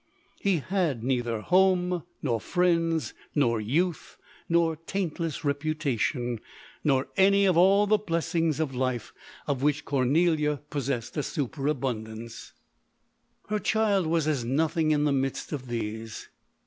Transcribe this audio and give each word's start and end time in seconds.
He 0.39 0.57
had 0.57 1.03
nei 1.03 1.21
ther 1.21 1.41
home, 1.41 2.01
nor 2.23 2.41
friends, 2.41 3.13
nor 3.35 3.61
youth, 3.61 4.17
nor 4.49 4.75
taintless 4.75 5.43
reputation; 5.45 6.39
nor 6.83 7.09
any 7.17 7.45
of 7.45 7.55
all 7.55 7.85
the 7.85 7.99
blessings 7.99 8.59
of 8.59 8.73
life, 8.73 9.13
of 9.45 9.61
which 9.61 9.85
Cornelia 9.85 10.59
possessed 10.71 11.17
a 11.17 11.21
superabundance. 11.21 12.53
LODORE. 13.43 13.49
17") 13.49 13.49
Her 13.49 13.59
child 13.59 14.07
was 14.07 14.27
as 14.27 14.43
nothing 14.43 14.89
in 14.89 15.03
the 15.03 15.11
midst 15.11 15.51
of 15.51 15.67
these. 15.67 16.29